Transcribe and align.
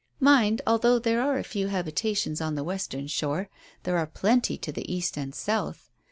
Mind, 0.19 0.63
although 0.65 0.97
there 0.97 1.21
are 1.21 1.43
few 1.43 1.67
habitations 1.67 2.41
on 2.41 2.55
the 2.55 2.63
western 2.63 3.05
shore, 3.05 3.51
there 3.83 3.99
are 3.99 4.07
plenty 4.07 4.57
to 4.57 4.71
the 4.71 4.91
east 4.91 5.15
and 5.15 5.35
south. 5.35 5.91